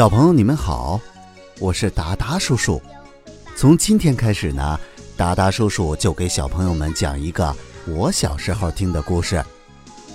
[0.00, 0.98] 小朋友，你们好，
[1.58, 2.80] 我是达达叔叔。
[3.54, 4.80] 从今天开始呢，
[5.14, 7.54] 达达叔叔就给小朋友们讲一个
[7.86, 9.44] 我小时候听的故事。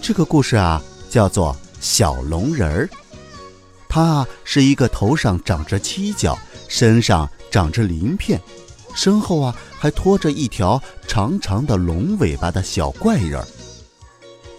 [0.01, 2.87] 这个故事啊，叫做《小龙人儿》。
[3.87, 6.35] 他是一个头上长着犄角，
[6.67, 8.41] 身上长着鳞片，
[8.95, 13.47] 身后啊还拖着一条长长的龙尾巴的小怪人儿。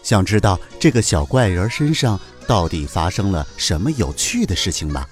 [0.05, 2.17] 想知道这个小怪人身上？
[2.47, 5.05] 到底发生了什么有趣的事情吗？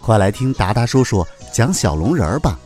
[0.00, 2.58] 快来听达达叔叔讲小龙人儿吧。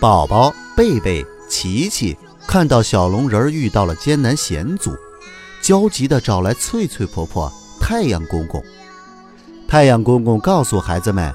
[0.00, 2.16] 宝宝、贝贝、琪琪
[2.50, 4.92] 看到小龙人遇到了艰难险阻，
[5.62, 7.48] 焦急地找来翠翠婆婆、
[7.78, 8.60] 太阳公公。
[9.68, 11.32] 太阳公公告诉孩子们，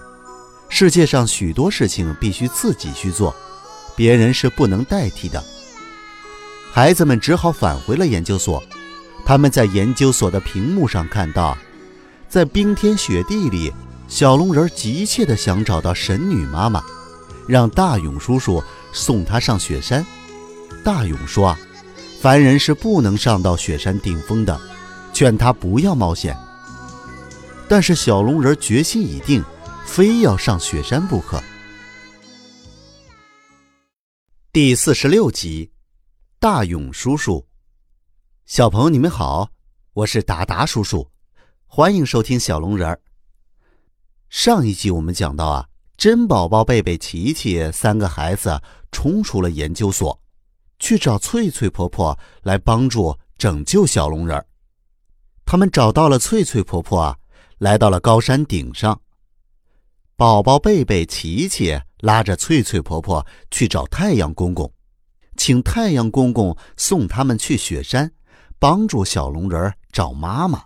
[0.68, 3.34] 世界上许多事情必须自己去做，
[3.96, 5.42] 别人是不能代替的。
[6.74, 8.62] 孩子们只好返回了研究所。
[9.26, 11.58] 他们在研究所的屏幕上看到，
[12.28, 13.72] 在冰天雪地里，
[14.10, 16.84] 小龙人急切地想找到神女妈妈。
[17.48, 20.06] 让大勇叔叔送他上雪山。
[20.86, 21.60] 大勇说：“啊，
[22.22, 24.62] 凡人是不能上到雪山顶峰的，
[25.12, 26.38] 劝他不要冒险。”
[27.68, 29.44] 但是小龙人决心已定，
[29.84, 31.42] 非要上雪山不可。
[34.54, 35.72] 第四十六集，
[36.40, 37.44] 大勇叔叔，
[38.46, 39.50] 小朋友你们好，
[39.94, 41.10] 我是达达叔叔，
[41.66, 43.02] 欢迎收听小龙人儿。
[44.30, 45.68] 上一集我们讲到啊。
[45.98, 50.20] 珍宝宝、贝贝、琪琪三个孩子冲出了研究所，
[50.80, 54.46] 去找翠翠婆婆来帮助拯救小龙人。
[55.46, 57.18] 他们找到了翠翠婆婆，
[57.60, 59.00] 来到了高山顶上。
[60.16, 64.72] 宝宝、贝贝、琪琪拉着翠翠婆婆去找太阳公公，
[65.38, 68.12] 请太阳公公送他们去雪山，
[68.58, 70.64] 帮助小龙人找妈妈。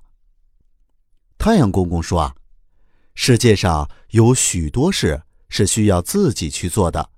[1.38, 2.36] 太阳公公说。
[3.16, 7.10] 世界上有许多事是需要自己去做的，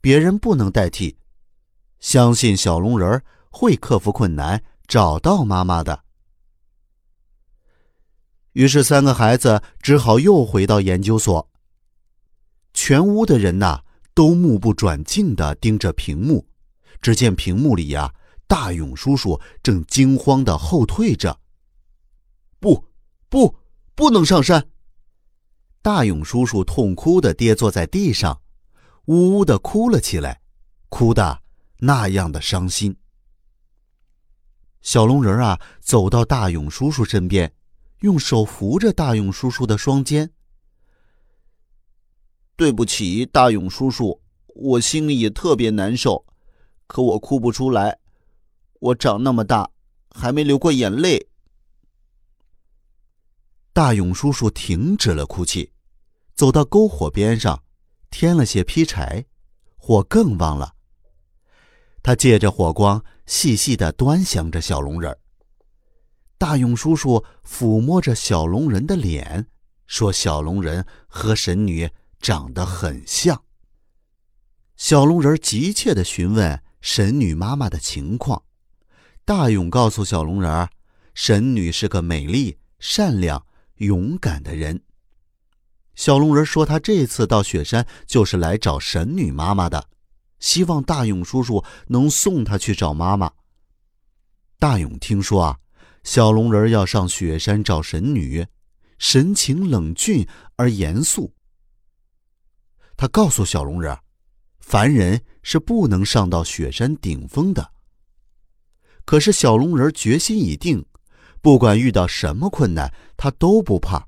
[0.00, 1.16] 别人不能代替。
[2.04, 6.04] 相信小龙人会克服困难，找到妈妈的。
[8.52, 11.50] 于是，三个孩子只好又回到研究所。
[12.74, 13.80] 全屋的人呐，
[14.12, 16.46] 都目不转睛的盯着屏幕。
[17.00, 18.12] 只见屏幕里呀，
[18.46, 21.40] 大勇叔叔正惊慌的后退着。
[22.60, 22.84] 不，
[23.30, 23.56] 不，
[23.94, 24.68] 不能上山！
[25.80, 28.42] 大勇叔叔痛哭的跌坐在地上，
[29.06, 30.42] 呜呜的哭了起来，
[30.90, 31.40] 哭的
[31.78, 32.96] 那样的伤心。
[34.80, 37.54] 小龙人啊，走到大勇叔叔身边，
[38.00, 40.30] 用手扶着大勇叔叔的双肩。
[42.56, 46.24] 对不起，大勇叔叔，我心里也特别难受，
[46.86, 47.98] 可我哭不出来，
[48.80, 49.70] 我长那么大
[50.10, 51.28] 还没流过眼泪。
[53.72, 55.72] 大勇叔叔停止了哭泣。
[56.36, 57.62] 走到篝火边上，
[58.10, 59.24] 添了些劈柴，
[59.76, 60.73] 火更旺了。
[62.04, 65.16] 他借着火光，细细的端详着小龙人。
[66.36, 69.46] 大勇叔叔抚摸着小龙人的脸，
[69.86, 71.88] 说：“小龙人和神女
[72.20, 73.42] 长得很像。”
[74.76, 78.42] 小龙人急切的询问神女妈妈的情况。
[79.24, 80.68] 大勇告诉小龙人，
[81.14, 83.42] 神女是个美丽、善良、
[83.76, 84.78] 勇敢的人。
[85.94, 89.88] 小龙人说：“他这次到雪山就是来找神女妈妈的，
[90.44, 93.32] 希望大勇叔叔能送他去找妈妈。”
[94.60, 95.58] 大勇听说啊，
[96.02, 98.46] 小龙人要上雪山找神女，
[98.98, 101.32] 神情冷峻而严肃。
[102.94, 103.98] 他告诉小龙人
[104.60, 107.72] ：“凡人是不能上到雪山顶峰的。”
[109.06, 110.84] 可是小龙人决心已定，
[111.40, 114.06] 不管遇到什么困难，他都不怕。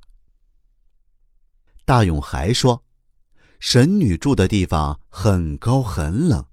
[1.86, 2.82] 大勇还说
[3.58, 6.44] ：“神女住的地方很高很冷，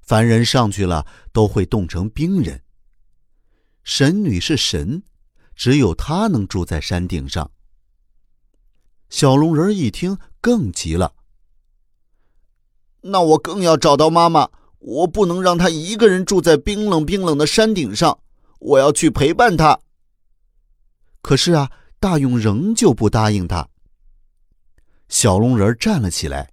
[0.00, 2.62] 凡人上去了都会冻成冰人。
[3.82, 5.02] 神女是神，
[5.54, 7.50] 只有她能住在山顶上。”
[9.08, 11.14] 小龙人一听更急了
[13.02, 18.18] ：“那我更要找到妈妈，我不能让她一个人住在冰冷冰冷的山顶上，
[18.58, 19.78] 我要去陪伴她。”
[21.22, 23.68] 可是啊，大勇仍旧不答应他。
[25.08, 26.52] 小龙人站了起来，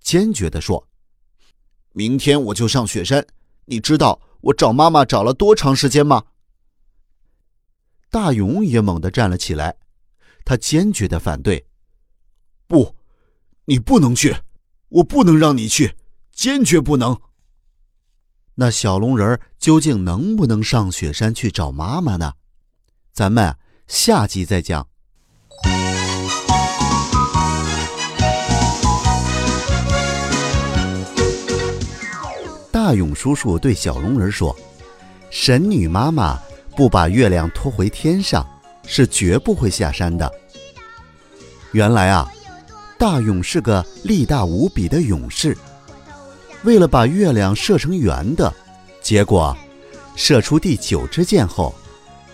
[0.00, 0.88] 坚决地说
[1.92, 3.26] ：“明天我就上雪山。
[3.66, 6.24] 你知道我找妈妈找了多长时间吗？
[8.10, 9.76] 大勇也猛地站了起来，
[10.44, 11.66] 他坚决的反对
[12.66, 12.96] ：“不，
[13.66, 14.36] 你不能去，
[14.88, 15.96] 我不能让你去，
[16.32, 17.18] 坚决不能。”
[18.56, 22.34] 那小龙人究竟能不能上雪山去找妈妈呢？
[23.12, 23.56] 咱们
[23.86, 24.91] 下集再讲。
[32.92, 34.54] 大勇叔叔对小龙人说
[35.32, 36.38] ：“神女妈妈
[36.76, 38.46] 不把月亮拖回天上，
[38.86, 40.30] 是绝不会下山的。”
[41.72, 42.30] 原来啊，
[42.98, 45.56] 大勇是个力大无比的勇士。
[46.64, 48.52] 为了把月亮射成圆的，
[49.00, 49.56] 结果
[50.14, 51.74] 射出第九支箭后，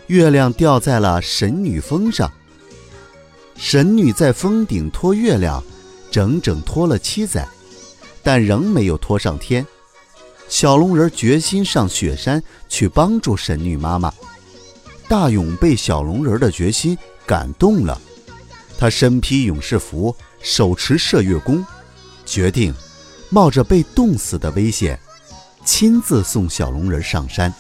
[0.08, 2.28] 月亮掉在了神女峰上。
[3.54, 5.62] 神女在峰顶托月亮，
[6.10, 7.46] 整整托了七载，
[8.24, 9.64] 但仍没有托上天。
[10.48, 14.12] 小龙人决心上雪山去帮助神女妈妈。
[15.08, 16.96] 大勇被小龙人的决心
[17.26, 18.00] 感动了，
[18.78, 21.64] 他身披勇士服，手持射月弓，
[22.26, 22.74] 决定。
[23.30, 24.98] 冒着被冻死的危险，
[25.62, 27.52] 亲自送小龙人上山。